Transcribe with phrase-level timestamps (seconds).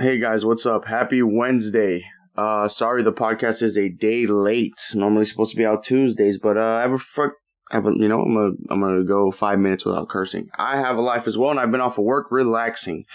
[0.00, 0.84] Hey guys, what's up?
[0.84, 2.04] Happy Wednesday.
[2.36, 4.74] Uh, sorry the podcast is a day late.
[4.94, 7.32] Normally supposed to be out Tuesdays, but uh, I have a fuck.
[7.72, 10.50] I have a, you know, I'm gonna, I'm gonna go five minutes without cursing.
[10.56, 13.06] I have a life as well, and I've been off of work relaxing.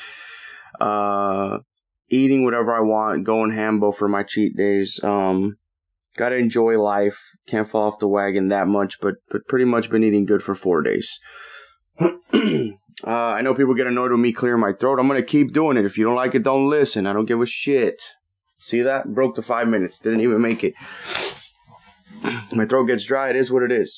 [0.82, 1.60] Uh,
[2.10, 4.92] eating whatever I want, going hambo for my cheat days.
[5.02, 5.56] Um,
[6.18, 7.16] gotta enjoy life.
[7.48, 10.56] Can't fall off the wagon that much, but, but pretty much been eating good for
[10.58, 11.08] four days.
[13.06, 15.00] Uh, I know people get annoyed with me clearing my throat.
[15.00, 15.86] I'm gonna keep doing it.
[15.86, 17.08] If you don't like it, don't listen.
[17.08, 17.96] I don't give a shit.
[18.70, 19.14] See that?
[19.14, 19.96] Broke the five minutes.
[20.04, 20.74] Didn't even make it.
[22.54, 23.30] my throat gets dry.
[23.30, 23.92] It is what it is.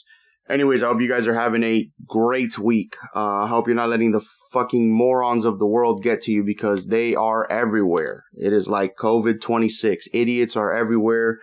[0.50, 2.94] Anyways, I hope you guys are having a great week.
[3.16, 4.22] Uh, I hope you're not letting the
[4.54, 8.24] fucking morons of the world get to you because they are everywhere.
[8.34, 10.06] It is like COVID 26.
[10.14, 11.40] Idiots are everywhere.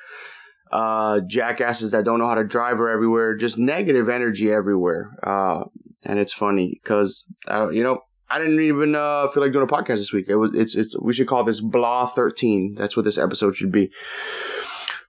[0.73, 3.37] Uh, jackasses that don't know how to drive are everywhere.
[3.37, 5.11] Just negative energy everywhere.
[5.23, 5.65] Uh,
[6.05, 7.15] and it's funny because
[7.73, 8.01] you know
[8.33, 10.27] I didn't even uh, feel like doing a podcast this week.
[10.29, 12.77] It was it's it's we should call this blah thirteen.
[12.79, 13.91] That's what this episode should be.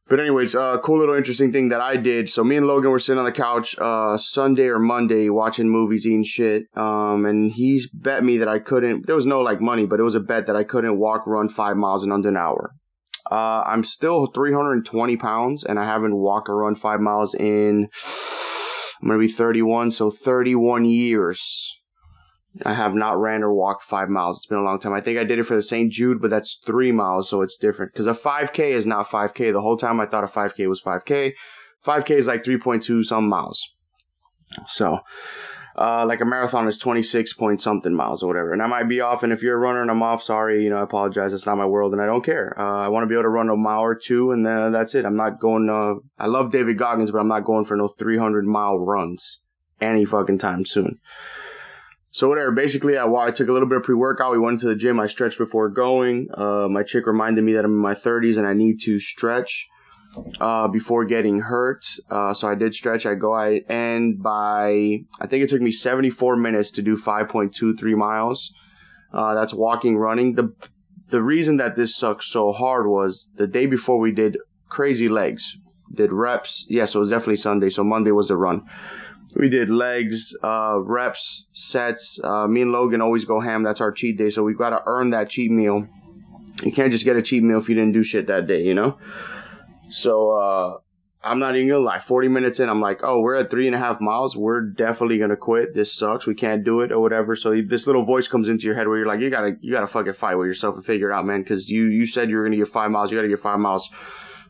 [0.10, 2.30] But anyways, uh, cool little interesting thing that I did.
[2.36, 6.02] So me and Logan were sitting on the couch uh, Sunday or Monday watching movies,
[6.06, 6.64] eating shit.
[6.76, 9.08] Um, and he bet me that I couldn't.
[9.08, 11.54] There was no like money, but it was a bet that I couldn't walk, run
[11.56, 12.76] five miles in under an hour.
[13.32, 17.88] Uh, I'm still 320 pounds, and I haven't walked or run five miles in
[19.04, 21.38] I'm going to be 31, so 31 years.
[22.66, 24.38] I have not ran or walked five miles.
[24.38, 24.94] It's been a long time.
[24.94, 25.92] I think I did it for the St.
[25.92, 27.92] Jude, but that's three miles, so it's different.
[27.92, 29.52] Because a 5K is not 5K.
[29.52, 31.34] The whole time I thought a 5K was 5K.
[31.86, 33.60] 5K is like 3.2 some miles.
[34.78, 35.00] So,
[35.76, 38.54] uh, like a marathon is 26 point something miles or whatever.
[38.54, 39.24] And I might be off.
[39.24, 41.32] And if you're a runner and I'm off, sorry, you know, I apologize.
[41.34, 42.54] It's not my world and I don't care.
[42.58, 44.94] Uh, I want to be able to run a mile or two and then that's
[44.94, 45.06] it.
[45.06, 48.46] I'm not going, uh, I love David Goggins, but I'm not going for no 300
[48.46, 49.22] mile runs
[49.82, 51.00] any fucking time soon.
[52.14, 52.52] So whatever.
[52.52, 54.32] Basically, I, I took a little bit of pre-workout.
[54.32, 55.00] We went to the gym.
[55.00, 56.28] I stretched before going.
[56.32, 59.50] Uh, my chick reminded me that I'm in my 30s and I need to stretch
[60.40, 61.82] uh, before getting hurt.
[62.10, 63.06] Uh, so I did stretch.
[63.06, 67.98] I go, I, and by, I think it took me 74 minutes to do 5.23
[67.98, 68.52] miles.
[69.14, 70.36] Uh, that's walking, running.
[70.36, 70.54] The,
[71.12, 74.38] the reason that this sucks so hard was the day before we did
[74.70, 75.44] crazy legs,
[75.94, 76.50] did reps.
[76.68, 77.70] Yeah, so it was definitely Sunday.
[77.70, 78.64] So Monday was the run.
[79.36, 81.20] We did legs, uh, reps,
[81.72, 82.04] sets.
[82.24, 83.64] Uh, me and Logan always go ham.
[83.64, 84.32] That's our cheat day.
[84.32, 85.88] So we've got to earn that cheat meal.
[86.64, 88.76] You can't just get a cheat meal if you didn't do shit that day, you
[88.76, 88.98] know?
[90.02, 90.78] So uh,
[91.24, 92.02] I'm not even gonna lie.
[92.08, 94.36] 40 minutes in, I'm like, oh, we're at three and a half miles.
[94.36, 95.74] We're definitely gonna quit.
[95.74, 96.26] This sucks.
[96.26, 97.36] We can't do it or whatever.
[97.36, 99.88] So this little voice comes into your head where you're like, you gotta, you gotta
[99.88, 101.44] fucking fight with yourself and figure it out, man.
[101.44, 103.12] Because you, you said you were gonna get five miles.
[103.12, 103.84] You gotta get five miles.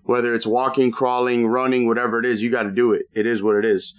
[0.05, 3.03] Whether it's walking, crawling, running, whatever it is, you gotta do it.
[3.13, 3.93] It is what it is.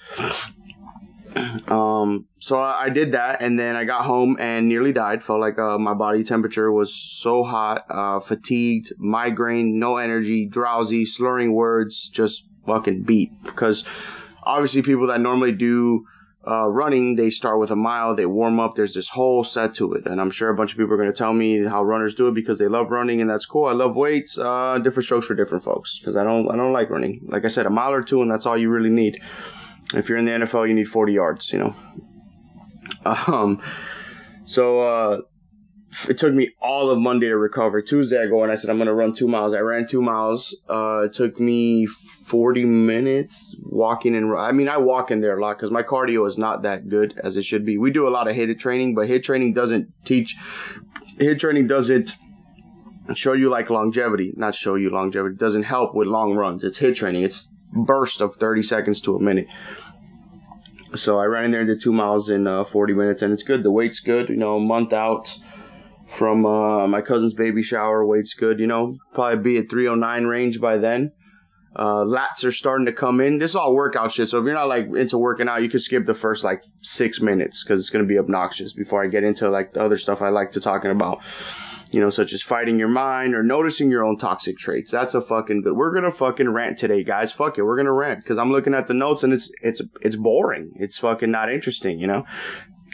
[1.34, 5.20] Um, so I, I, did that, and then I got home and nearly died.
[5.26, 11.06] Felt like uh, my body temperature was so hot, uh, fatigued, migraine, no energy, drowsy,
[11.16, 12.34] slurring words, just
[12.66, 13.30] fucking beat.
[13.42, 13.82] Because
[14.44, 16.06] obviously, people that normally do
[16.46, 18.74] uh, running, they start with a mile, they warm up.
[18.76, 21.12] There's this whole set to it, and I'm sure a bunch of people are going
[21.12, 23.66] to tell me how runners do it because they love running, and that's cool.
[23.66, 24.36] I love weights.
[24.36, 27.26] Uh, different strokes for different folks because I don't, I don't like running.
[27.28, 29.18] Like I said, a mile or two, and that's all you really need.
[29.92, 31.74] If you're in the NFL, you need 40 yards, you know.
[33.04, 33.60] Um,
[34.54, 35.16] so uh,
[36.08, 37.82] it took me all of Monday to recover.
[37.82, 39.54] Tuesday, I go and I said I'm gonna run two miles.
[39.54, 40.44] I ran two miles.
[40.68, 41.88] Uh, it took me
[42.30, 44.36] 40 minutes walking and.
[44.36, 47.18] I mean, I walk in there a lot because my cardio is not that good
[47.22, 47.78] as it should be.
[47.78, 50.34] We do a lot of HIIT training, but HIIT training doesn't teach.
[51.20, 52.10] HIIT training doesn't
[53.16, 54.32] show you like longevity.
[54.36, 55.34] Not show you longevity.
[55.34, 56.62] It doesn't help with long runs.
[56.64, 57.24] It's HIIT training.
[57.24, 57.36] It's
[57.74, 59.46] burst of 30 seconds to a minute.
[61.04, 63.62] So I ran in there did two miles in uh, 40 minutes, and it's good.
[63.62, 64.28] The weight's good.
[64.28, 65.24] You know, a month out
[66.18, 68.60] from uh, my cousin's baby shower, weight's good.
[68.60, 71.12] You know, probably be at 309 range by then.
[71.76, 73.40] Uh, lats are starting to come in.
[73.40, 74.28] This is all workout shit.
[74.28, 76.62] So if you're not like into working out, you could skip the first like
[76.96, 78.72] six minutes because it's gonna be obnoxious.
[78.72, 81.18] Before I get into like the other stuff I like to talking about
[81.94, 84.88] you know, such as fighting your mind or noticing your own toxic traits.
[84.90, 85.76] That's a fucking good.
[85.76, 87.28] We're gonna fucking rant today, guys.
[87.38, 90.16] Fuck it, we're gonna rant because I'm looking at the notes and it's it's it's
[90.16, 90.72] boring.
[90.80, 92.24] It's fucking not interesting, you know.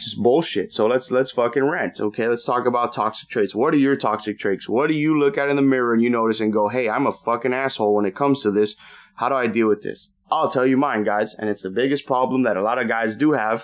[0.05, 0.75] Just bullshit.
[0.75, 1.95] So let's let's fucking rant.
[1.99, 3.55] Okay, let's talk about toxic traits.
[3.55, 4.69] What are your toxic traits?
[4.69, 7.07] What do you look at in the mirror and you notice and go, hey, I'm
[7.07, 8.75] a fucking asshole when it comes to this.
[9.15, 9.99] How do I deal with this?
[10.31, 13.15] I'll tell you mine, guys, and it's the biggest problem that a lot of guys
[13.19, 13.61] do have.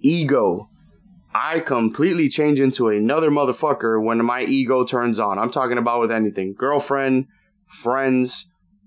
[0.00, 0.69] Ego
[1.34, 5.38] I completely change into another motherfucker when my ego turns on.
[5.38, 7.26] I'm talking about with anything girlfriend,
[7.84, 8.30] friends,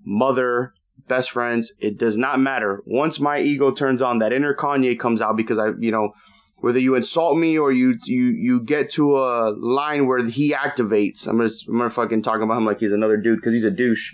[0.04, 0.74] mother,
[1.08, 1.68] best friends.
[1.78, 2.82] It does not matter.
[2.86, 6.12] Once my ego turns on, that inner Kanye comes out because I, you know,
[6.58, 11.26] whether you insult me or you you you get to a line where he activates.
[11.26, 13.70] I'm gonna I'm gonna fucking talk about him like he's another dude because he's a
[13.70, 14.12] douche.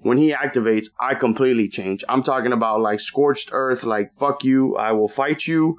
[0.00, 2.04] When he activates, I completely change.
[2.08, 4.76] I'm talking about like scorched earth, like fuck you.
[4.76, 5.78] I will fight you.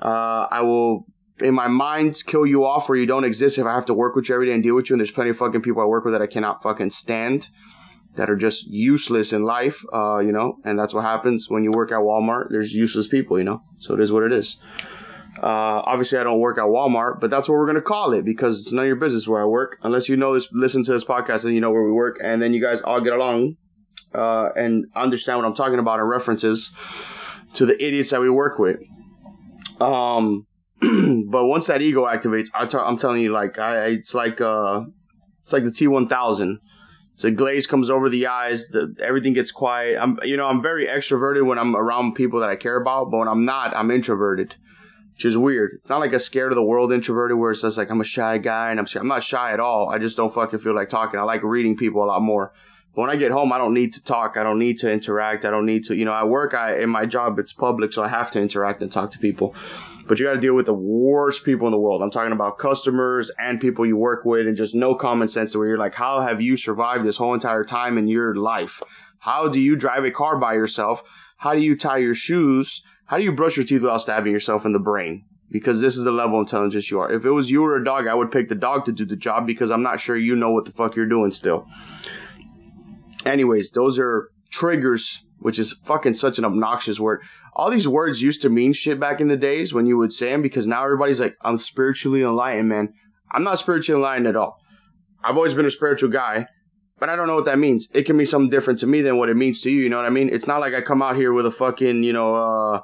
[0.00, 1.06] Uh, I will
[1.42, 4.14] in my mind kill you off where you don't exist if I have to work
[4.16, 4.94] with you every day and deal with you.
[4.94, 7.44] And there's plenty of fucking people I work with that I cannot fucking stand
[8.16, 11.72] that are just useless in life, uh, you know, and that's what happens when you
[11.72, 12.48] work at Walmart.
[12.50, 14.46] There's useless people, you know, so it is what it is.
[15.42, 18.58] Uh, obviously, I don't work at Walmart, but that's what we're gonna call it because
[18.60, 21.04] it's none of your business where I work, unless you know this, listen to this
[21.04, 23.56] podcast, and you know where we work, and then you guys all get along
[24.14, 26.60] uh, and understand what I'm talking about and references
[27.56, 28.76] to the idiots that we work with.
[29.80, 30.46] Um,
[31.30, 34.82] but once that ego activates, I t- I'm telling you, like, I, it's like uh,
[35.44, 36.58] it's like the T1000
[37.22, 38.60] so glaze comes over the eyes.
[38.72, 39.96] The, everything gets quiet.
[39.98, 43.18] I'm, you know, I'm very extroverted when I'm around people that I care about, but
[43.18, 44.52] when I'm not, I'm introverted,
[45.14, 45.78] which is weird.
[45.80, 48.04] It's not like a scared of the world introverted where it's just like I'm a
[48.04, 49.88] shy guy and I'm I'm not shy at all.
[49.88, 51.20] I just don't fucking feel like talking.
[51.20, 52.52] I like reading people a lot more.
[52.94, 54.34] But when I get home, I don't need to talk.
[54.36, 55.44] I don't need to interact.
[55.44, 56.54] I don't need to, you know, I work.
[56.54, 59.54] I in my job, it's public, so I have to interact and talk to people
[60.12, 62.02] but you got to deal with the worst people in the world.
[62.02, 65.58] I'm talking about customers and people you work with and just no common sense to
[65.58, 68.68] where you're like, how have you survived this whole entire time in your life?
[69.18, 70.98] How do you drive a car by yourself?
[71.38, 72.70] How do you tie your shoes?
[73.06, 75.24] How do you brush your teeth without stabbing yourself in the brain?
[75.50, 77.10] Because this is the level of intelligence you are.
[77.10, 79.16] If it was you or a dog, I would pick the dog to do the
[79.16, 81.66] job because I'm not sure you know what the fuck you're doing still.
[83.24, 84.28] Anyways, those are
[84.60, 85.02] triggers,
[85.38, 87.22] which is fucking such an obnoxious word
[87.54, 90.30] all these words used to mean shit back in the days when you would say
[90.30, 92.94] them because now everybody's like, I'm spiritually enlightened, man.
[93.30, 94.56] I'm not spiritually enlightened at all.
[95.22, 96.46] I've always been a spiritual guy,
[96.98, 97.86] but I don't know what that means.
[97.92, 99.82] It can be something different to me than what it means to you.
[99.82, 100.30] You know what I mean?
[100.32, 102.80] It's not like I come out here with a fucking, you know, uh,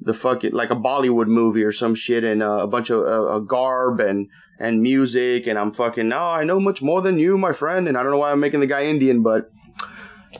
[0.00, 3.38] the fucking, like a Bollywood movie or some shit and uh, a bunch of uh,
[3.40, 4.28] garb and,
[4.58, 7.88] and music and I'm fucking, no, I know much more than you, my friend.
[7.88, 9.50] And I don't know why I'm making the guy Indian, but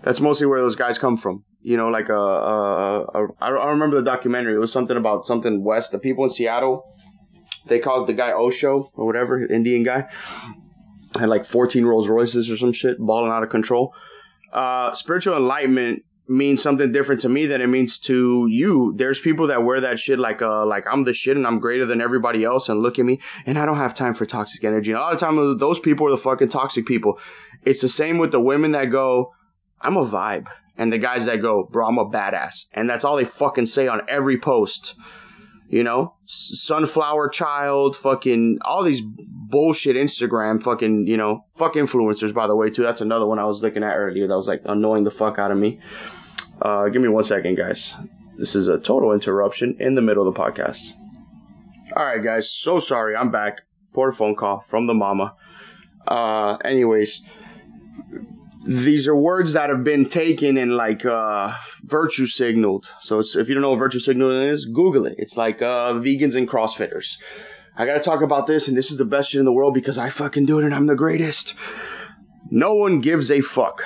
[0.05, 3.69] that's mostly where those guys come from you know, like a, a, a I don't
[3.69, 4.55] remember the documentary.
[4.55, 5.89] It was something about something west.
[5.93, 6.85] The people in Seattle,
[7.69, 10.05] they called the guy Osho or whatever, Indian guy,
[11.19, 13.95] had like 14 Rolls Royces or some shit, balling out of control.
[14.53, 18.95] Uh, spiritual enlightenment means something different to me than it means to you.
[18.97, 21.87] There's people that wear that shit like uh like I'm the shit and I'm greater
[21.87, 24.91] than everybody else and look at me and I don't have time for toxic energy.
[24.91, 27.19] And a lot of time those people are the fucking toxic people.
[27.65, 29.33] It's the same with the women that go,
[29.81, 30.47] I'm a vibe
[30.77, 32.53] and the guys that go, bro, I'm a badass.
[32.73, 34.81] And that's all they fucking say on every post.
[35.69, 36.17] You know,
[36.67, 42.35] sunflower child, fucking all these bullshit Instagram, fucking you know, fuck influencers.
[42.35, 42.83] By the way, too.
[42.83, 44.29] That's another one I was looking at earlier.
[44.29, 45.81] That was like annoying the fuck out of me.
[46.61, 47.79] Uh, give me one second, guys.
[48.39, 50.79] This is a total interruption in the middle of the podcast.
[51.97, 52.47] All right, guys.
[52.65, 53.17] So sorry.
[53.17, 53.59] I'm back.
[53.95, 55.35] Poor phone call from the mama.
[56.07, 57.09] Uh, anyways,
[58.67, 61.53] these are words that have been taken and like uh,
[61.85, 62.85] virtue signaled.
[63.07, 65.15] So if you don't know what virtue signaling is, Google it.
[65.19, 67.07] It's like uh, vegans and CrossFitters.
[67.77, 69.99] I gotta talk about this, and this is the best shit in the world because
[69.99, 71.55] I fucking do it and I'm the greatest.
[72.51, 73.79] No one gives a fuck.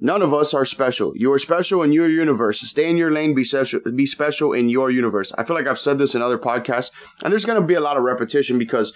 [0.00, 1.12] None of us are special.
[1.14, 2.58] You are special in your universe.
[2.70, 3.34] Stay in your lane.
[3.34, 3.80] Be special.
[3.94, 5.30] Be special in your universe.
[5.36, 6.88] I feel like I've said this in other podcasts,
[7.22, 8.90] and there's gonna be a lot of repetition because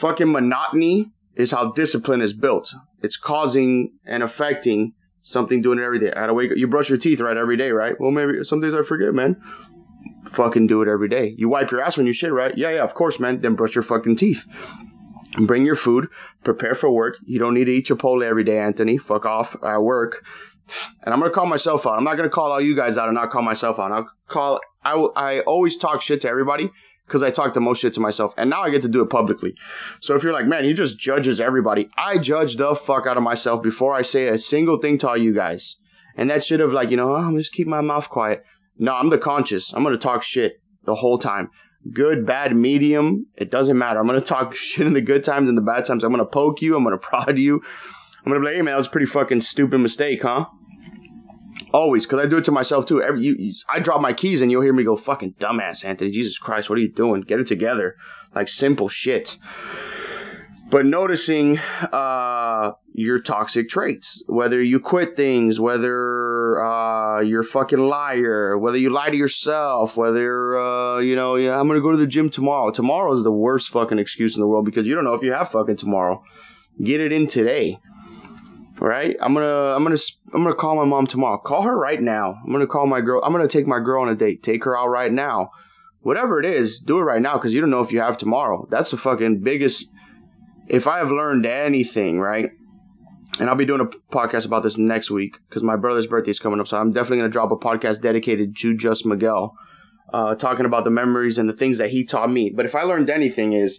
[0.00, 2.68] fucking monotony is how discipline is built.
[3.02, 4.94] It's causing and affecting
[5.32, 6.10] something doing it every day.
[6.10, 6.56] I gotta wake up.
[6.56, 7.94] You brush your teeth right every day, right?
[7.98, 9.36] Well, maybe some days I forget, man.
[10.36, 11.34] Fucking do it every day.
[11.36, 12.56] You wipe your ass when you shit, right?
[12.56, 13.40] Yeah, yeah, of course, man.
[13.42, 14.38] Then brush your fucking teeth.
[15.46, 16.08] Bring your food.
[16.44, 17.16] Prepare for work.
[17.24, 18.98] You don't need to eat Chipotle every day, Anthony.
[18.98, 20.16] Fuck off at work.
[21.04, 21.94] And I'm gonna call myself out.
[21.94, 23.92] I'm not gonna call all you guys out and not call myself out.
[23.92, 24.60] I'll call.
[24.84, 26.70] I, I always talk shit to everybody
[27.12, 28.32] because I talk the most shit to myself.
[28.36, 29.54] And now I get to do it publicly.
[30.02, 33.22] So if you're like, man, he just judges everybody, I judge the fuck out of
[33.22, 35.60] myself before I say a single thing to all you guys.
[36.16, 38.44] And that shit of like, you know, oh, I'm just keep my mouth quiet.
[38.78, 39.64] No, I'm the conscious.
[39.74, 41.50] I'm to talk shit the whole time.
[41.92, 43.26] Good, bad, medium.
[43.36, 44.00] It doesn't matter.
[44.00, 46.04] I'm to talk shit in the good times and the bad times.
[46.04, 46.76] I'm to poke you.
[46.76, 47.60] I'm to prod you.
[48.24, 50.46] I'm to be like, hey, man, that was pretty fucking stupid mistake, huh?
[51.72, 53.02] Always, because I do it to myself too.
[53.02, 56.10] Every you, you, I drop my keys and you'll hear me go, "Fucking dumbass, Anthony!
[56.10, 57.22] Jesus Christ, what are you doing?
[57.22, 57.96] Get it together!"
[58.34, 59.26] Like simple shit.
[60.70, 67.78] But noticing uh, your toxic traits, whether you quit things, whether uh, you're a fucking
[67.78, 71.98] liar, whether you lie to yourself, whether uh, you know, yeah, I'm gonna go to
[71.98, 72.70] the gym tomorrow.
[72.70, 75.32] Tomorrow is the worst fucking excuse in the world because you don't know if you
[75.32, 76.22] have fucking tomorrow.
[76.82, 77.78] Get it in today
[78.82, 79.16] right?
[79.22, 79.98] I'm gonna I'm gonna
[80.34, 81.38] I'm gonna call my mom tomorrow.
[81.38, 82.34] Call her right now.
[82.44, 83.22] I'm gonna call my girl.
[83.24, 84.42] I'm gonna take my girl on a date.
[84.42, 85.50] Take her out right now.
[86.02, 88.66] whatever it is, do it right now because you don't know if you have tomorrow.
[88.70, 89.76] That's the fucking biggest.
[90.68, 92.50] If I have learned anything, right?
[93.38, 96.38] And I'll be doing a podcast about this next week because my brother's birthday is
[96.38, 96.68] coming up.
[96.68, 99.54] So I'm definitely to drop a podcast dedicated to just Miguel,
[100.12, 102.52] uh, talking about the memories and the things that he taught me.
[102.54, 103.72] But if I learned anything, is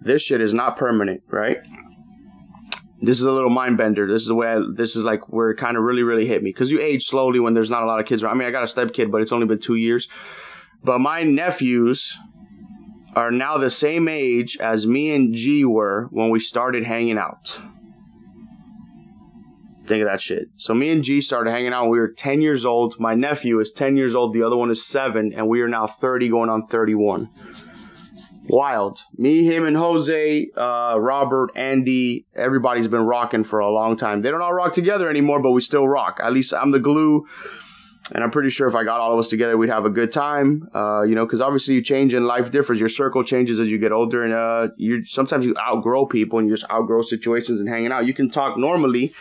[0.00, 1.58] this shit is not permanent, right?
[3.02, 4.06] This is a little mind bender.
[4.06, 4.48] This is the way.
[4.48, 7.04] I, this is like where it kind of really, really hit me because you age
[7.08, 8.36] slowly when there's not a lot of kids around.
[8.36, 10.06] I mean, I got a step kid, but it's only been two years.
[10.82, 12.02] But my nephews
[13.14, 17.40] are now the same age as me and G were when we started hanging out.
[19.88, 20.48] Think of that shit.
[20.58, 21.88] So me and G started hanging out.
[21.88, 22.96] we were 10 years old.
[22.98, 24.34] My nephew is 10 years old.
[24.34, 25.32] The other one is seven.
[25.36, 27.28] And we are now 30 going on 31.
[28.48, 28.98] Wild.
[29.16, 34.22] Me, him, and Jose, uh, Robert, Andy, everybody's been rocking for a long time.
[34.22, 36.18] They don't all rock together anymore, but we still rock.
[36.22, 37.26] At least I'm the glue.
[38.12, 40.12] And I'm pretty sure if I got all of us together, we'd have a good
[40.14, 40.68] time.
[40.72, 42.78] Uh, you know, because obviously you change and life differs.
[42.78, 46.48] Your circle changes as you get older, and uh, you sometimes you outgrow people and
[46.48, 48.06] you just outgrow situations and hanging out.
[48.06, 49.12] You can talk normally,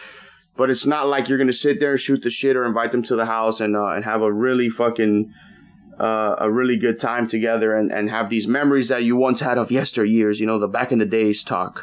[0.55, 3.01] but it's not like you're gonna sit there and shoot the shit or invite them
[3.03, 5.33] to the house and uh, and have a really fucking
[5.99, 9.57] uh, a really good time together and, and have these memories that you once had
[9.57, 10.37] of yesteryears.
[10.37, 11.81] You know, the back in the days talk.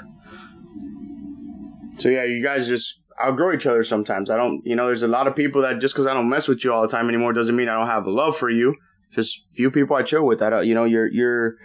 [2.00, 2.86] So yeah, you guys just
[3.22, 4.30] outgrow each other sometimes.
[4.30, 6.48] I don't, you know, there's a lot of people that just because I don't mess
[6.48, 8.74] with you all the time anymore doesn't mean I don't have love for you.
[9.14, 10.40] Just few people I chill with.
[10.40, 11.56] That uh, you know, you're you're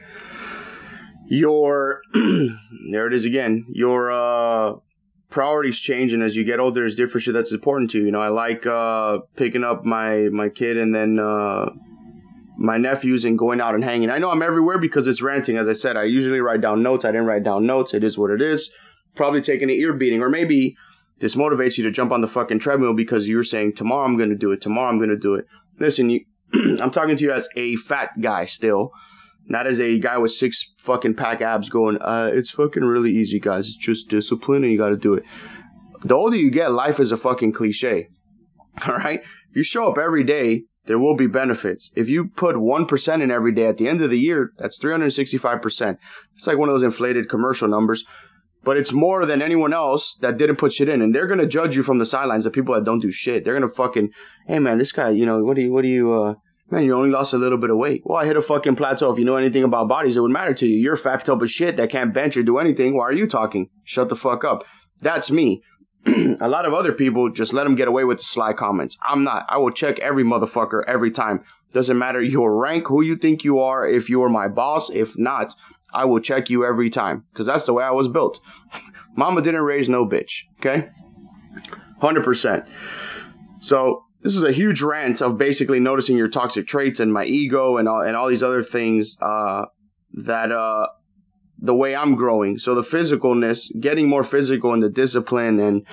[1.27, 2.01] your
[2.91, 3.65] there it is again.
[3.69, 4.75] Your uh
[5.29, 8.05] priorities changing as you get older there's different shit that's important to you.
[8.05, 11.67] You know, I like uh picking up my my kid and then uh
[12.57, 14.09] my nephews and going out and hanging.
[14.09, 15.57] I know I'm everywhere because it's ranting.
[15.57, 17.05] As I said, I usually write down notes.
[17.05, 17.91] I didn't write down notes.
[17.93, 18.61] It is what it is.
[19.15, 20.75] Probably taking an ear beating, or maybe
[21.21, 24.29] this motivates you to jump on the fucking treadmill because you're saying tomorrow I'm going
[24.29, 24.61] to do it.
[24.61, 25.45] Tomorrow I'm going to do it.
[25.79, 26.25] Listen, you,
[26.81, 28.91] I'm talking to you as a fat guy still,
[29.47, 31.97] not as a guy with six fucking pack abs going.
[31.97, 33.65] Uh, it's fucking really easy, guys.
[33.65, 35.23] It's just discipline and you got to do it.
[36.03, 38.09] The older you get, life is a fucking cliche.
[38.87, 39.21] All right.
[39.53, 41.83] You show up every day, there will be benefits.
[41.95, 45.97] If you put 1% in every day at the end of the year, that's 365%.
[46.37, 48.03] It's like one of those inflated commercial numbers
[48.67, 51.01] but it's more than anyone else that didn't put shit in.
[51.01, 53.45] And they're going to judge you from the sidelines, the people that don't do shit.
[53.45, 54.09] They're going to fucking,
[54.45, 56.33] hey man, this guy, you know, what do you, what do you, uh,
[56.69, 58.01] man, you only lost a little bit of weight.
[58.03, 59.13] Well, I hit a fucking plateau.
[59.13, 60.77] If you know anything about bodies, it would matter to you.
[60.77, 62.97] You're a fat tub of shit that can't bench or do anything.
[62.97, 63.69] Why are you talking?
[63.85, 64.63] Shut the fuck up.
[65.01, 65.61] That's me.
[66.41, 68.95] a lot of other people just let them get away with the sly comments.
[69.07, 69.45] I'm not.
[69.49, 71.43] I will check every motherfucker every time.
[71.73, 75.53] Doesn't matter your rank, who you think you are, if you're my boss, if not,
[75.93, 78.37] I will check you every time because that's the way I was built.
[79.15, 80.29] Mama didn't raise no bitch.
[80.59, 80.87] Okay,
[82.01, 82.63] hundred percent.
[83.67, 87.77] So this is a huge rant of basically noticing your toxic traits and my ego
[87.77, 89.63] and all and all these other things uh,
[90.25, 90.87] that uh,
[91.59, 92.59] the way I'm growing.
[92.59, 95.83] So the physicalness, getting more physical in the discipline and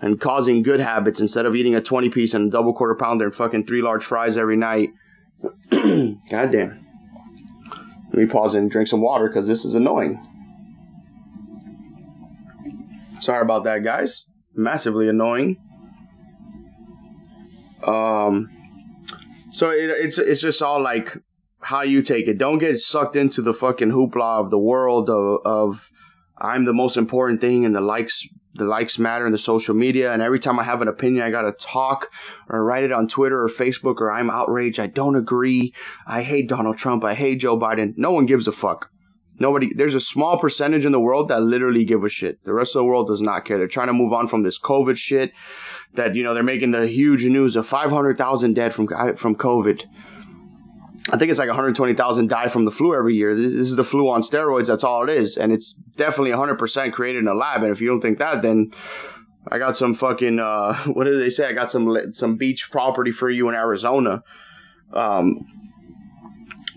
[0.00, 3.26] and causing good habits instead of eating a 20 piece and a double quarter pounder
[3.26, 4.88] and fucking three large fries every night.
[5.70, 6.84] God damn.
[8.08, 10.20] Let me pause and drink some water because this is annoying.
[13.22, 14.08] Sorry about that, guys.
[14.54, 15.56] Massively annoying.
[17.86, 18.50] Um,
[19.56, 21.06] so it, it's it's just all like
[21.72, 22.38] how you take it.
[22.38, 25.74] Don't get sucked into the fucking hoopla of the world of, of
[26.38, 28.12] I'm the most important thing and the likes
[28.54, 30.12] the likes matter in the social media.
[30.12, 32.06] And every time I have an opinion, I got to talk
[32.50, 34.78] or write it on Twitter or Facebook or I'm outraged.
[34.78, 35.72] I don't agree.
[36.06, 37.04] I hate Donald Trump.
[37.04, 37.94] I hate Joe Biden.
[37.96, 38.90] No one gives a fuck.
[39.38, 42.38] Nobody, there's a small percentage in the world that literally give a shit.
[42.44, 43.56] The rest of the world does not care.
[43.56, 45.32] They're trying to move on from this COVID shit
[45.96, 48.88] that, you know, they're making the huge news of 500,000 dead from,
[49.20, 49.80] from COVID.
[51.10, 53.34] I think it's like 120,000 die from the flu every year.
[53.34, 54.68] This is the flu on steroids.
[54.68, 55.36] That's all it is.
[55.36, 55.66] And it's
[55.96, 57.62] definitely 100% created in a lab.
[57.62, 58.70] And if you don't think that, then
[59.50, 61.44] I got some fucking, uh, what did they say?
[61.44, 64.22] I got some, some beach property for you in Arizona.
[64.94, 65.40] Um,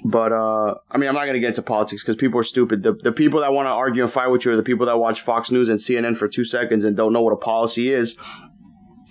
[0.05, 2.83] but, uh, I mean, I'm not going to get into politics because people are stupid.
[2.83, 4.97] The, the people that want to argue and fight with you are the people that
[4.97, 8.09] watch Fox News and CNN for two seconds and don't know what a policy is.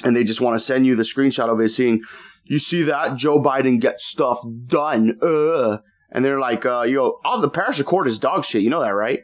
[0.03, 2.03] And they just want to send you the screenshot of it seeing,
[2.45, 5.19] you see that Joe Biden gets stuff done.
[5.23, 5.79] Uh.
[6.15, 8.63] And they're like, uh, yo, oh, the Paris Accord is dog shit.
[8.63, 9.19] You know that, right?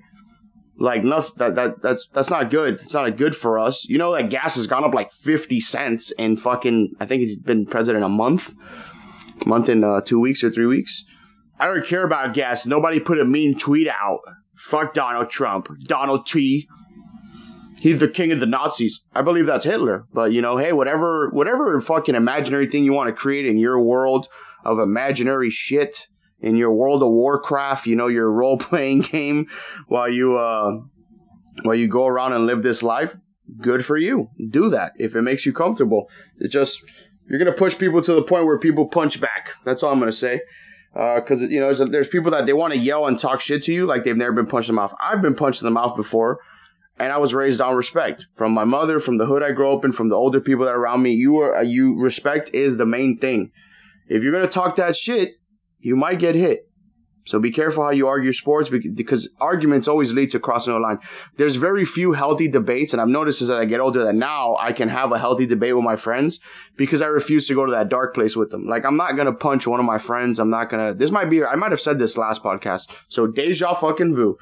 [0.77, 2.81] Like, nothing, that, that, that's, that's not good.
[2.83, 3.79] It's not good for us.
[3.85, 7.39] You know that gas has gone up like 50 cents in fucking, I think he's
[7.39, 8.41] been president a month,
[9.47, 10.91] month in uh, two weeks or three weeks.
[11.61, 12.61] I don't care about gas.
[12.65, 14.21] Nobody put a mean tweet out.
[14.71, 15.67] Fuck Donald Trump.
[15.87, 16.67] Donald T
[17.81, 19.01] he's the king of the Nazis.
[19.15, 20.05] I believe that's Hitler.
[20.15, 23.81] But you know, hey, whatever, whatever fucking imaginary thing you want to create in your
[23.81, 24.27] world
[24.65, 25.93] of imaginary shit
[26.41, 29.47] in your World of Warcraft, you know, your role playing game
[29.89, 30.81] while you uh
[31.63, 33.11] while you go around and live this life,
[33.61, 34.29] good for you.
[34.51, 36.07] Do that if it makes you comfortable.
[36.39, 36.73] It just
[37.29, 39.49] you're gonna push people to the point where people punch back.
[39.65, 40.41] That's all I'm gonna say.
[40.93, 43.65] Because uh, you know, there's, there's people that they want to yell and talk shit
[43.65, 44.91] to you like they've never been punched in the mouth.
[45.01, 46.41] I've been punched in the mouth before,
[47.01, 49.87] and I was raised on respect from my mother, from the hood I grew up
[49.87, 51.13] in, from the older people that are around me.
[51.13, 53.53] You are you respect is the main thing.
[54.07, 55.31] If you're gonna talk that shit,
[55.79, 56.67] you might get hit.
[57.27, 60.99] So be careful how you argue sports because arguments always lead to crossing the line.
[61.39, 64.73] There's very few healthy debates, and I've noticed as I get older that now I
[64.73, 66.39] can have a healthy debate with my friends
[66.77, 68.67] because I refuse to go to that dark place with them.
[68.69, 70.39] Like I'm not gonna punch one of my friends.
[70.39, 70.93] I'm not gonna.
[70.93, 71.43] This might be.
[71.43, 72.83] I might have said this last podcast.
[73.11, 74.37] So deja fucking vu.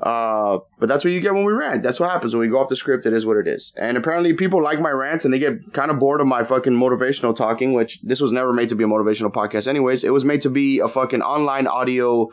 [0.00, 1.82] Uh, but that's what you get when we rant.
[1.82, 3.04] That's what happens when we go off the script.
[3.06, 3.64] It is what it is.
[3.76, 6.72] And apparently people like my rants and they get kind of bored of my fucking
[6.72, 10.04] motivational talking, which this was never made to be a motivational podcast anyways.
[10.04, 12.28] It was made to be a fucking online audio,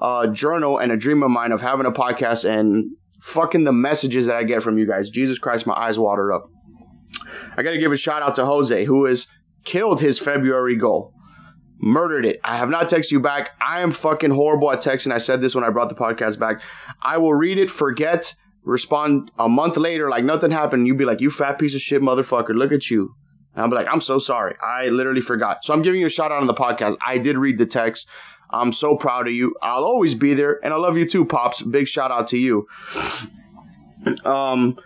[0.00, 2.92] uh, journal and a dream of mine of having a podcast and
[3.34, 5.08] fucking the messages that I get from you guys.
[5.10, 6.48] Jesus Christ, my eyes watered up.
[7.56, 9.18] I got to give a shout out to Jose, who has
[9.64, 11.14] killed his February goal
[11.80, 12.40] murdered it.
[12.44, 13.50] I have not texted you back.
[13.60, 15.12] I am fucking horrible at texting.
[15.12, 16.60] I said this when I brought the podcast back.
[17.02, 18.22] I will read it, forget,
[18.64, 20.86] respond a month later like nothing happened.
[20.86, 22.50] You'd be like, you fat piece of shit motherfucker.
[22.50, 23.14] Look at you.
[23.54, 24.56] And I'll be like, I'm so sorry.
[24.62, 25.58] I literally forgot.
[25.64, 26.96] So I'm giving you a shout out on the podcast.
[27.04, 28.04] I did read the text.
[28.50, 29.54] I'm so proud of you.
[29.62, 30.58] I'll always be there.
[30.62, 31.62] And I love you too, Pops.
[31.70, 32.66] Big shout out to you.
[34.24, 34.76] Um,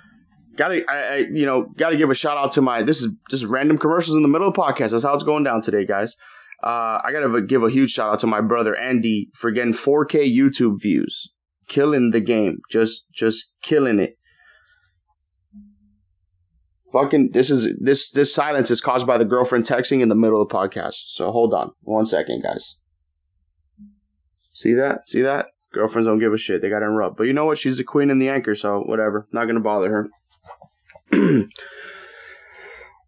[0.56, 3.44] gotta, I, I, you know, gotta give a shout out to my, this is just
[3.46, 4.90] random commercials in the middle of the podcast.
[4.90, 6.08] That's how it's going down today, guys.
[6.62, 10.32] Uh, I gotta give a huge shout out to my brother Andy for getting 4K
[10.32, 11.30] YouTube views,
[11.68, 13.38] killing the game, just just
[13.68, 14.16] killing it.
[16.92, 20.42] Fucking, this is this this silence is caused by the girlfriend texting in the middle
[20.42, 20.92] of the podcast.
[21.16, 22.62] So hold on, one second, guys.
[24.54, 25.00] See that?
[25.10, 25.46] See that?
[25.72, 26.62] Girlfriends don't give a shit.
[26.62, 27.16] They got to interrupt.
[27.16, 27.58] But you know what?
[27.58, 29.26] She's the queen and the anchor, so whatever.
[29.32, 30.08] Not gonna bother
[31.10, 31.42] her.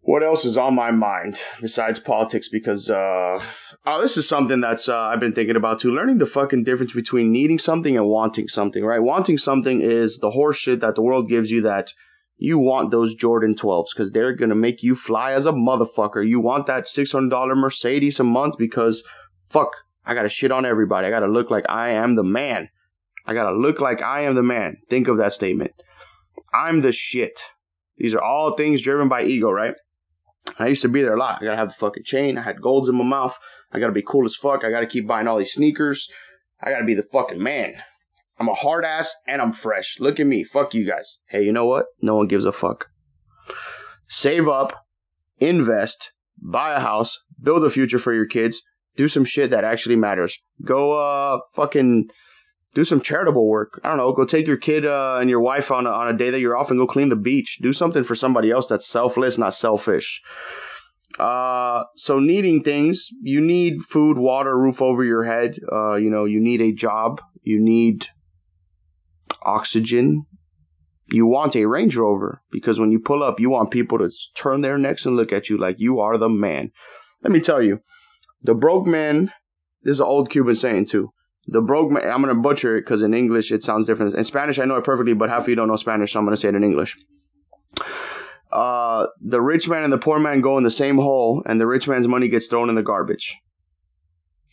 [0.05, 2.47] what else is on my mind besides politics?
[2.51, 3.39] Because uh,
[3.87, 5.89] oh, this is something that's uh, I've been thinking about too.
[5.89, 8.83] Learning the fucking difference between needing something and wanting something.
[8.83, 8.99] Right?
[9.01, 11.87] Wanting something is the horseshit that the world gives you that
[12.37, 16.27] you want those Jordan 12s because they're gonna make you fly as a motherfucker.
[16.27, 19.01] You want that six hundred dollar Mercedes a month because
[19.51, 19.69] fuck,
[20.05, 21.07] I gotta shit on everybody.
[21.07, 22.69] I gotta look like I am the man.
[23.25, 24.77] I gotta look like I am the man.
[24.87, 25.71] Think of that statement.
[26.53, 27.33] I'm the shit.
[27.97, 29.73] These are all things driven by ego, right?
[30.59, 31.39] I used to be there a lot.
[31.41, 32.37] I gotta have the fucking chain.
[32.37, 33.33] I had golds in my mouth.
[33.71, 34.63] I gotta be cool as fuck.
[34.63, 36.05] I gotta keep buying all these sneakers.
[36.61, 37.73] I gotta be the fucking man.
[38.39, 39.85] I'm a hard ass and I'm fresh.
[39.99, 40.45] Look at me.
[40.51, 41.05] Fuck you guys.
[41.27, 41.85] Hey, you know what?
[42.01, 42.85] No one gives a fuck.
[44.21, 44.71] Save up,
[45.39, 45.97] invest,
[46.37, 47.09] buy a house,
[47.41, 48.55] build a future for your kids,
[48.97, 50.33] do some shit that actually matters.
[50.65, 52.07] Go, uh, fucking
[52.75, 53.79] do some charitable work.
[53.83, 54.11] I don't know.
[54.11, 56.57] Go take your kid uh, and your wife on a, on a day that you're
[56.57, 57.47] off and go clean the beach.
[57.61, 60.05] Do something for somebody else that's selfless, not selfish.
[61.17, 65.57] Uh, so needing things, you need food, water, roof over your head.
[65.71, 67.21] Uh, you know, you need a job.
[67.43, 68.03] You need
[69.41, 70.25] oxygen.
[71.09, 74.09] You want a Range Rover because when you pull up, you want people to
[74.41, 76.71] turn their necks and look at you like you are the man.
[77.23, 77.79] Let me tell you,
[78.43, 79.31] the broke man.
[79.83, 81.11] This is an old Cuban saying too
[81.47, 84.15] the broke man, I'm going to butcher it because in English it sounds different.
[84.15, 86.25] In Spanish, I know it perfectly, but half of you don't know Spanish, so I'm
[86.25, 86.93] going to say it in English.
[88.51, 91.67] Uh, the rich man and the poor man go in the same hole, and the
[91.67, 93.25] rich man's money gets thrown in the garbage.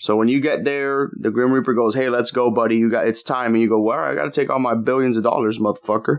[0.00, 2.76] So when you get there, the Grim Reaper goes, "Hey, let's go, buddy.
[2.76, 5.16] You got it's time." And you go, "Well, I got to take all my billions
[5.16, 6.18] of dollars, motherfucker."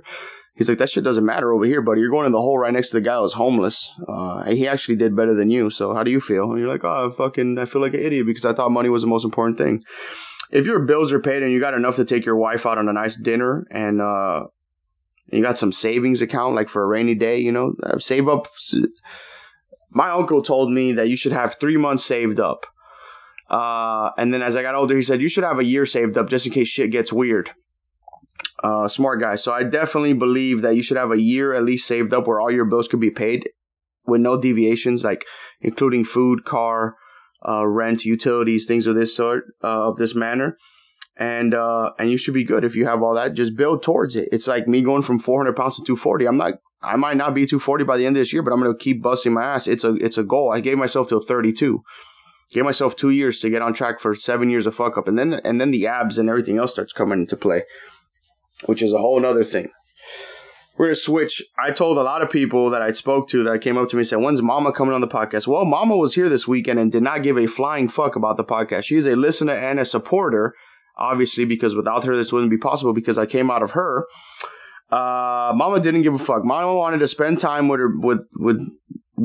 [0.56, 2.00] He's like, "That shit doesn't matter over here, buddy.
[2.00, 3.76] You're going in the hole right next to the guy who's homeless.
[4.08, 5.70] Uh, he actually did better than you.
[5.70, 8.26] So how do you feel?" And you're like, "Oh, fucking, I feel like an idiot
[8.26, 9.84] because I thought money was the most important thing."
[10.54, 12.88] If your bills are paid and you got enough to take your wife out on
[12.88, 14.44] a nice dinner and uh,
[15.26, 18.44] you got some savings account like for a rainy day, you know, uh, save up.
[19.90, 22.62] My uncle told me that you should have three months saved up.
[23.50, 26.20] Uh, and then as I got older, he said you should have a year saved
[26.20, 27.50] up just in case shit gets weird.
[28.64, 29.38] Uh, smart guy.
[29.44, 32.40] So I definitely believe that you should have a year at least saved up where
[32.40, 33.50] all your bills could be paid
[34.06, 35.24] with no deviations, like
[35.62, 36.96] including food, car,
[37.48, 40.58] uh, rent, utilities, things of this sort, uh, of this manner.
[41.18, 43.36] And, uh, and you should be good if you have all that.
[43.36, 44.30] Just build towards it.
[44.32, 46.28] It's like me going from 400 pounds to 240.
[46.28, 48.62] I'm not, I might not be 240 by the end of this year, but I'm
[48.62, 49.64] going to keep busting my ass.
[49.66, 50.52] It's a, it's a goal.
[50.52, 51.84] I gave myself till 32.
[52.52, 55.08] Gave myself two years to get on track for seven years of fuck up.
[55.08, 57.64] And then, and then the abs and everything else starts coming into play,
[58.66, 59.70] which is a whole other thing.
[60.78, 61.32] We're gonna switch.
[61.58, 64.04] I told a lot of people that I spoke to that came up to me
[64.04, 66.92] and said, "When's Mama coming on the podcast?" Well, Mama was here this weekend and
[66.92, 68.84] did not give a flying fuck about the podcast.
[68.86, 70.56] She's a listener and a supporter,
[70.98, 72.94] obviously, because without her, this wouldn't be possible.
[72.94, 74.06] Because I came out of her.
[74.92, 76.44] Uh, Mama didn't give a fuck.
[76.44, 78.58] Mama wanted to spend time with her with with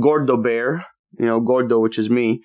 [0.01, 0.85] Gordo Bear,
[1.19, 2.43] you know, Gordo, which is me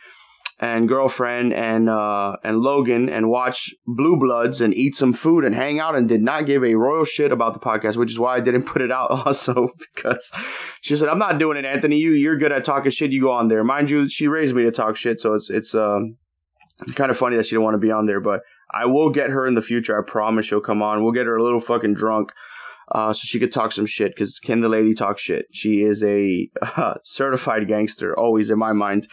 [0.59, 5.55] and girlfriend and uh, and Logan and watch Blue Bloods and eat some food and
[5.55, 8.37] hang out and did not give a royal shit about the podcast, which is why
[8.37, 10.19] I didn't put it out also because
[10.81, 11.97] she said I'm not doing it, Anthony.
[11.97, 13.11] You you're good at talking shit.
[13.11, 14.07] You go on there, mind you.
[14.09, 16.17] She raised me to talk shit, so it's it's um
[16.95, 18.41] kind of funny that she didn't want to be on there, but
[18.73, 19.97] I will get her in the future.
[19.97, 21.03] I promise she'll come on.
[21.03, 22.29] We'll get her a little fucking drunk.
[22.91, 25.45] Uh, so she could talk some shit because can the lady talk shit?
[25.53, 29.07] She is a uh, certified gangster, always in my mind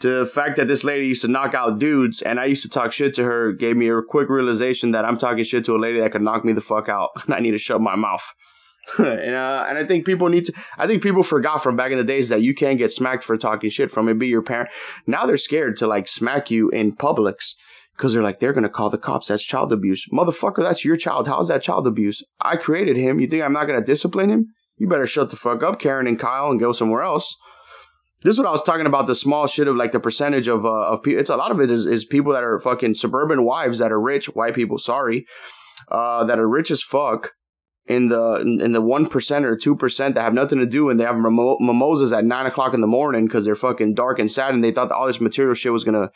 [0.00, 2.92] the fact that this lady used to knock out dudes and I used to talk
[2.92, 6.00] shit to her gave me a quick realization that I'm talking shit to a lady
[6.00, 8.20] that could knock me the fuck out and I need to shut my mouth.
[8.98, 11.98] and, uh, and I think people need to, I think people forgot from back in
[11.98, 14.70] the days that you can't get smacked for talking shit from it be your parent.
[15.06, 17.34] Now they're scared to like smack you in Publix
[17.96, 19.26] because they're like, they're going to call the cops.
[19.28, 20.02] That's child abuse.
[20.12, 21.26] Motherfucker, that's your child.
[21.26, 22.22] How's that child abuse?
[22.40, 23.18] I created him.
[23.18, 24.54] You think I'm not going to discipline him?
[24.78, 27.24] You better shut the fuck up, Karen and Kyle, and go somewhere else.
[28.24, 30.64] This is what I was talking about the small shit of like the percentage of
[30.64, 31.20] uh, of people.
[31.20, 34.00] It's a lot of it is, is people that are fucking suburban wives that are
[34.00, 35.26] rich, white people, sorry,
[35.90, 37.30] uh, that are rich as fuck
[37.86, 40.98] in the in the one percent or two percent that have nothing to do and
[40.98, 44.52] they have mimosas at nine o'clock in the morning because they're fucking dark and sad
[44.52, 46.10] and they thought all this material shit was gonna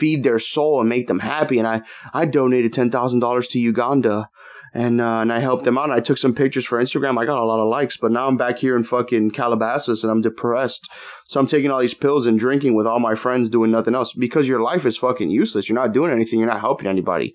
[0.00, 1.58] feed their soul and make them happy.
[1.58, 1.82] And I
[2.14, 4.28] I donated ten thousand dollars to Uganda
[4.74, 5.90] and uh, and I helped them out.
[5.90, 7.18] I took some pictures for Instagram.
[7.18, 10.10] I got a lot of likes, but now I'm back here in fucking Calabasas and
[10.10, 10.80] I'm depressed.
[11.28, 14.08] So I'm taking all these pills and drinking with all my friends, doing nothing else
[14.18, 15.68] because your life is fucking useless.
[15.68, 16.38] You're not doing anything.
[16.38, 17.34] You're not helping anybody.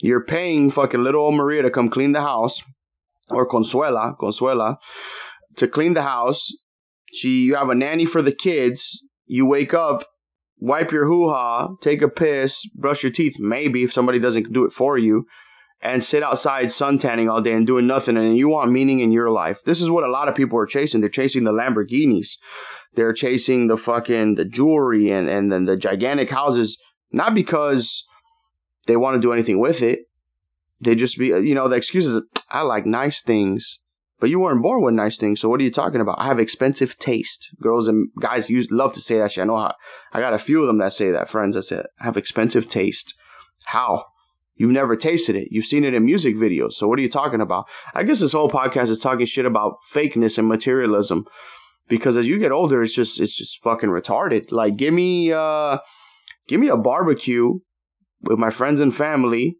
[0.00, 2.54] You're paying fucking little old Maria to come clean the house,
[3.28, 4.76] or Consuela, Consuela,
[5.58, 6.40] to clean the house.
[7.20, 8.80] She, you have a nanny for the kids.
[9.26, 10.08] You wake up
[10.58, 14.64] wipe your hoo ha, take a piss, brush your teeth, maybe if somebody doesn't do
[14.64, 15.26] it for you
[15.82, 19.30] and sit outside suntanning all day and doing nothing and you want meaning in your
[19.30, 19.56] life.
[19.66, 21.00] This is what a lot of people are chasing.
[21.00, 22.28] They're chasing the Lamborghinis.
[22.94, 26.76] They're chasing the fucking the jewelry and and then the gigantic houses
[27.10, 27.88] not because
[28.86, 30.00] they want to do anything with it.
[30.80, 33.64] They just be you know the excuses I like nice things.
[34.20, 36.20] But you weren't born with nice things, so what are you talking about?
[36.20, 37.26] I have expensive taste.
[37.60, 39.42] Girls and guys use love to say that shit.
[39.42, 39.74] I know how
[40.12, 42.70] I got a few of them that say that, friends that say I have expensive
[42.70, 43.14] taste.
[43.64, 44.04] How?
[44.56, 45.48] You've never tasted it.
[45.50, 46.72] You've seen it in music videos.
[46.78, 47.64] So what are you talking about?
[47.94, 51.24] I guess this whole podcast is talking shit about fakeness and materialism.
[51.88, 54.52] Because as you get older, it's just it's just fucking retarded.
[54.52, 55.78] Like give me uh
[56.48, 57.58] give me a barbecue
[58.22, 59.56] with my friends and family,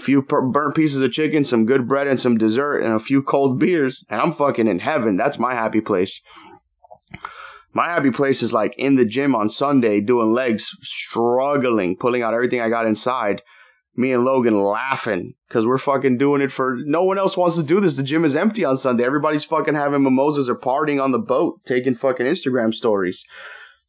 [0.00, 3.22] a few burnt pieces of chicken, some good bread and some dessert and a few
[3.22, 5.16] cold beers, and I'm fucking in heaven.
[5.16, 6.12] That's my happy place.
[7.72, 10.62] My happy place is like in the gym on Sunday doing legs,
[11.08, 13.42] struggling, pulling out everything I got inside
[13.96, 17.62] me and Logan laughing because we're fucking doing it for no one else wants to
[17.62, 17.96] do this.
[17.96, 19.04] The gym is empty on Sunday.
[19.04, 23.18] Everybody's fucking having mimosas or partying on the boat, taking fucking Instagram stories.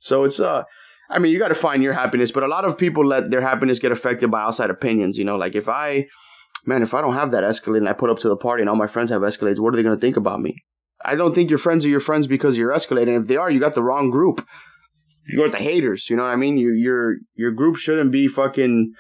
[0.01, 0.63] So it's uh
[1.11, 3.41] I mean, you got to find your happiness, but a lot of people let their
[3.41, 5.17] happiness get affected by outside opinions.
[5.17, 6.05] You know, like if I,
[6.65, 8.69] man, if I don't have that Escalade and I put up to the party and
[8.69, 10.63] all my friends have Escalades, what are they to think about me?
[11.03, 13.51] I don't think your friends are your friends because you're Escalade, and if they are,
[13.51, 14.39] you got the wrong group.
[15.27, 16.05] You got the haters.
[16.09, 16.57] You know what I mean?
[16.57, 18.93] You, your your group shouldn't be fucking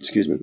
[0.00, 0.38] excuse me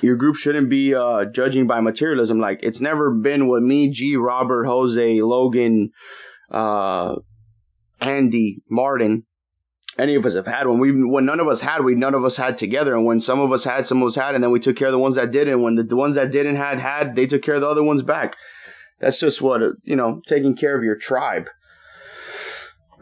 [0.00, 2.40] your group shouldn't be uh, judging by materialism.
[2.40, 5.90] Like it's never been what me, G, Robert, Jose, Logan,
[6.50, 7.16] uh,
[8.00, 9.24] Andy, Martin,
[9.98, 12.24] any of us have had when we when none of us had, we none of
[12.24, 12.94] us had together.
[12.94, 14.88] And when some of us had, some of us had, and then we took care
[14.88, 15.60] of the ones that didn't.
[15.60, 18.02] When the, the ones that didn't had had, they took care of the other ones
[18.02, 18.34] back.
[19.00, 21.44] That's just what you know, taking care of your tribe.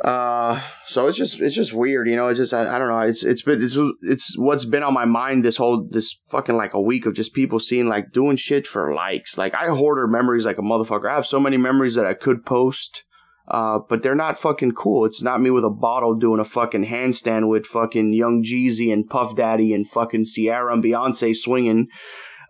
[0.03, 0.61] Uh,
[0.93, 2.29] so it's just it's just weird, you know.
[2.29, 3.01] It's just I, I don't know.
[3.01, 6.75] It's it's been it's it's what's been on my mind this whole this fucking like
[6.75, 9.31] a week of just people seeing like doing shit for likes.
[9.37, 11.11] Like I hoarder memories like a motherfucker.
[11.11, 13.03] I have so many memories that I could post,
[13.49, 15.07] uh, but they're not fucking cool.
[15.07, 19.09] It's not me with a bottle doing a fucking handstand with fucking Young Jeezy and
[19.09, 21.89] Puff Daddy and fucking Ciara and Beyonce swinging.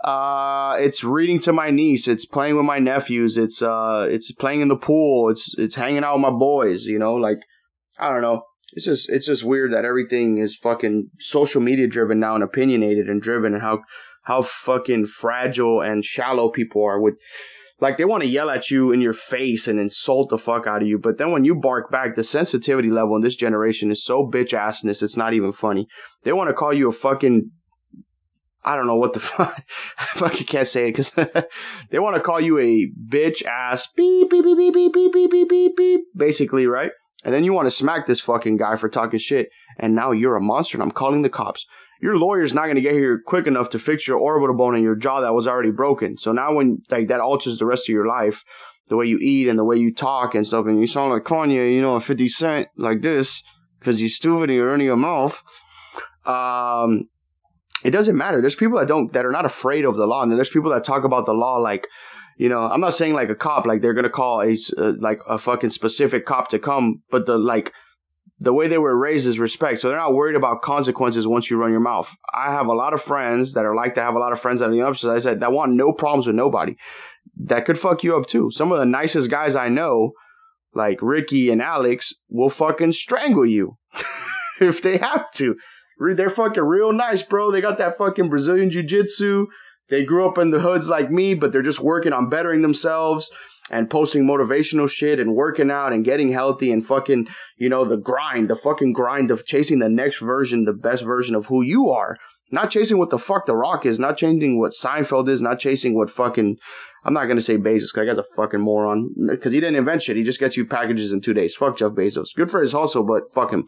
[0.04, 2.04] Uh, it's reading to my niece.
[2.06, 3.34] It's playing with my nephews.
[3.36, 5.30] It's uh, it's playing in the pool.
[5.30, 6.80] It's it's hanging out with my boys.
[6.82, 7.38] You know, like
[7.98, 8.42] I don't know.
[8.72, 13.08] It's just it's just weird that everything is fucking social media driven now and opinionated
[13.08, 13.80] and driven and how
[14.22, 17.14] how fucking fragile and shallow people are with
[17.80, 20.82] like they want to yell at you in your face and insult the fuck out
[20.82, 24.04] of you, but then when you bark back, the sensitivity level in this generation is
[24.04, 25.86] so bitch assness, it's not even funny.
[26.24, 27.50] They want to call you a fucking
[28.62, 29.54] I don't know what the fuck.
[29.98, 31.44] I fucking can't say it because
[31.90, 35.48] they want to call you a bitch ass beep beep beep beep beep beep beep
[35.48, 36.00] beep beep.
[36.16, 36.90] Basically, right?
[37.24, 40.36] And then you want to smack this fucking guy for talking shit, and now you're
[40.36, 41.64] a monster, and I'm calling the cops.
[42.00, 44.82] Your lawyer's not going to get here quick enough to fix your orbital bone in
[44.82, 46.16] your jaw that was already broken.
[46.20, 48.34] So now, when like that alters the rest of your life,
[48.88, 51.24] the way you eat and the way you talk and stuff, and you sound like
[51.24, 53.26] Kanye, you know, a 50 Cent like this,
[53.78, 55.34] because you're stupid and you're running your mouth.
[56.24, 57.08] Um,
[57.84, 58.40] it doesn't matter.
[58.40, 60.86] There's people that don't that are not afraid of the law, and there's people that
[60.86, 61.86] talk about the law like,
[62.36, 65.20] you know, I'm not saying like a cop, like they're gonna call a uh, like
[65.28, 67.72] a fucking specific cop to come, but the like
[68.40, 69.82] the way they were raised is respect.
[69.82, 72.06] So they're not worried about consequences once you run your mouth.
[72.32, 74.62] I have a lot of friends that are like to have a lot of friends
[74.62, 75.08] on the opposite.
[75.08, 76.76] I said that want no problems with nobody.
[77.46, 78.50] That could fuck you up too.
[78.56, 80.12] Some of the nicest guys I know,
[80.74, 83.76] like Ricky and Alex, will fucking strangle you
[84.60, 85.54] if they have to.
[86.00, 87.52] They're fucking real nice, bro.
[87.52, 89.46] They got that fucking Brazilian jiu jitsu.
[89.90, 93.26] They grew up in the hoods like me, but they're just working on bettering themselves
[93.70, 97.26] and posting motivational shit and working out and getting healthy and fucking,
[97.58, 101.34] you know, the grind, the fucking grind of chasing the next version, the best version
[101.34, 102.16] of who you are.
[102.52, 105.94] Not chasing what the fuck The Rock is, not chasing what Seinfeld is, not chasing
[105.94, 106.56] what fucking,
[107.04, 109.14] I'm not gonna say Bezos, cause I guy's a fucking moron.
[109.42, 111.52] Cause he didn't invent shit, he just gets you packages in two days.
[111.58, 112.26] Fuck Jeff Bezos.
[112.36, 113.66] Good for his hustle, but fuck him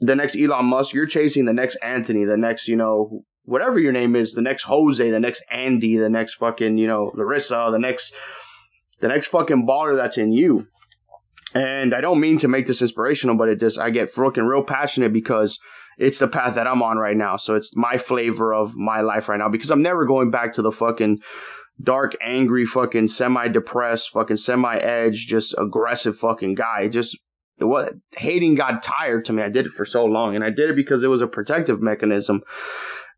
[0.00, 3.92] the next Elon Musk, you're chasing the next Anthony, the next, you know, whatever your
[3.92, 7.78] name is, the next Jose, the next Andy, the next fucking, you know, Larissa, the
[7.78, 8.04] next,
[9.00, 10.66] the next fucking baller that's in you.
[11.54, 14.64] And I don't mean to make this inspirational, but it just, I get fucking real
[14.64, 15.56] passionate because
[15.96, 17.38] it's the path that I'm on right now.
[17.42, 20.62] So it's my flavor of my life right now because I'm never going back to
[20.62, 21.20] the fucking
[21.82, 26.88] dark, angry, fucking semi depressed, fucking semi edge, just aggressive fucking guy.
[26.92, 27.16] Just
[27.66, 29.42] what hating got tired to me.
[29.42, 31.80] I did it for so long and I did it because it was a protective
[31.80, 32.42] mechanism.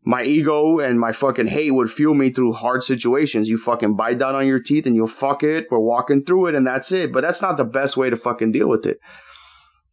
[0.03, 3.47] My ego and my fucking hate would fuel me through hard situations.
[3.47, 5.67] You fucking bite down on your teeth and you'll fuck it.
[5.69, 7.13] We're walking through it and that's it.
[7.13, 8.99] But that's not the best way to fucking deal with it.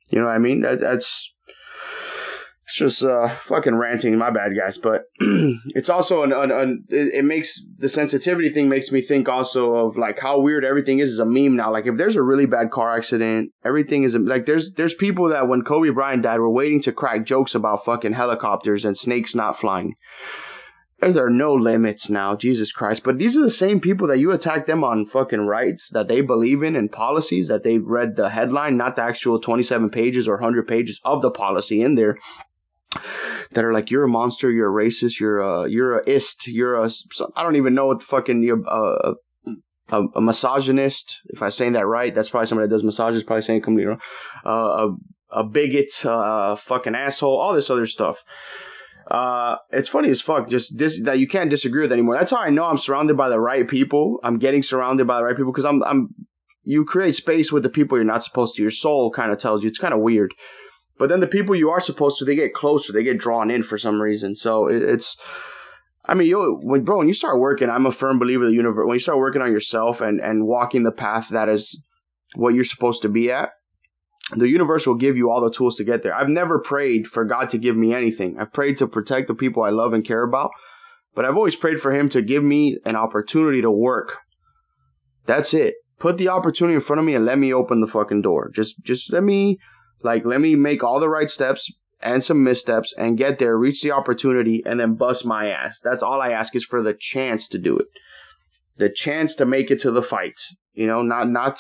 [0.08, 0.62] You know what I mean?
[0.62, 1.04] That, that's,
[2.68, 4.18] it's just uh, fucking ranting.
[4.18, 4.76] My bad, guys.
[4.82, 5.04] But
[5.68, 9.96] it's also an, an, an, it makes the sensitivity thing makes me think also of
[9.96, 11.72] like how weird everything is as a meme now.
[11.72, 15.48] Like if there's a really bad car accident, everything is like there's there's people that
[15.48, 19.60] when Kobe Bryant died were waiting to crack jokes about fucking helicopters and snakes not
[19.60, 19.94] flying.
[21.00, 23.02] There are no limits now, Jesus Christ.
[23.04, 26.22] But these are the same people that you attack them on fucking rights that they
[26.22, 30.34] believe in and policies that they read the headline, not the actual 27 pages or
[30.34, 32.18] 100 pages of the policy in there
[33.54, 36.84] that are like you're a monster, you're a racist, you're a you're a ist, you're
[36.84, 36.90] a
[37.36, 39.14] I don't even know what fucking you're uh,
[39.90, 41.04] a, a, misogynist.
[41.26, 43.22] If I'm saying that right, that's probably somebody that does massages.
[43.26, 44.00] Probably saying completely wrong.
[44.44, 44.96] Uh, a
[45.30, 48.16] a bigot, uh, fucking asshole, all this other stuff.
[49.10, 50.50] Uh, it's funny as fuck.
[50.50, 52.16] Just this that you can't disagree with anymore.
[52.18, 54.18] That's how I know I'm surrounded by the right people.
[54.22, 56.08] I'm getting surrounded by the right people because I'm I'm.
[56.64, 58.62] You create space with the people you're not supposed to.
[58.62, 59.68] Your soul kind of tells you.
[59.68, 60.34] It's kind of weird.
[60.98, 63.62] But then the people you are supposed to, they get closer, they get drawn in
[63.62, 64.36] for some reason.
[64.40, 65.06] So it, it's,
[66.04, 68.86] I mean, you when bro, when you start working, I'm a firm believer the universe.
[68.86, 71.64] When you start working on yourself and and walking the path that is
[72.34, 73.50] what you're supposed to be at,
[74.36, 76.14] the universe will give you all the tools to get there.
[76.14, 78.36] I've never prayed for God to give me anything.
[78.40, 80.50] I've prayed to protect the people I love and care about,
[81.14, 84.12] but I've always prayed for Him to give me an opportunity to work.
[85.26, 85.74] That's it.
[86.00, 88.50] Put the opportunity in front of me and let me open the fucking door.
[88.54, 89.58] Just just let me
[90.02, 91.60] like, let me make all the right steps
[92.00, 95.72] and some missteps and get there, reach the opportunity, and then bust my ass.
[95.82, 97.86] That's all I ask is for the chance to do it.
[98.76, 100.34] The chance to make it to the fight.
[100.74, 101.56] You know, not, not,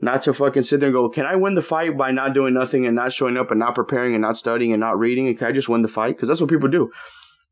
[0.00, 2.52] not to fucking sit there and go, can I win the fight by not doing
[2.52, 5.28] nothing and not showing up and not preparing and not studying and not reading?
[5.28, 6.16] And can I just win the fight?
[6.16, 6.90] Because that's what people do.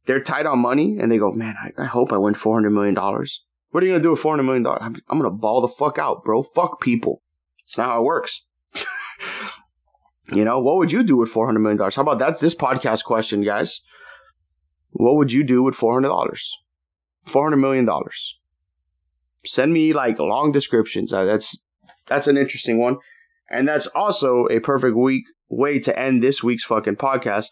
[0.06, 2.94] They're tight on money and they go, man, I, I hope I win $400 million.
[2.94, 4.66] What are you to do with $400 million?
[4.66, 6.44] I'm, I'm going to ball the fuck out, bro.
[6.54, 7.22] Fuck people.
[7.68, 8.32] It's not how it works.
[10.32, 11.78] You know, what would you do with $400 million?
[11.78, 13.68] How about that's this podcast question, guys?
[14.92, 16.10] What would you do with $400?
[17.34, 17.88] $400 million.
[19.54, 21.12] Send me like long descriptions.
[21.12, 21.46] Uh, that's,
[22.08, 22.98] that's an interesting one.
[23.48, 27.46] And that's also a perfect week way to end this week's fucking podcast.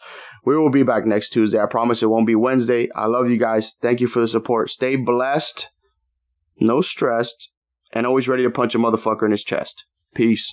[0.44, 1.58] We will be back next Tuesday.
[1.58, 2.88] I promise it won't be Wednesday.
[2.94, 3.64] I love you guys.
[3.82, 4.70] Thank you for the support.
[4.70, 5.66] Stay blessed,
[6.60, 7.48] no stressed,
[7.92, 9.74] and always ready to punch a motherfucker in his chest.
[10.14, 10.44] Peace.